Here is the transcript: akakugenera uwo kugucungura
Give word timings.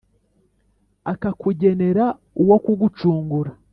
akakugenera 1.11 2.03
uwo 2.41 2.57
kugucungura 2.65 3.51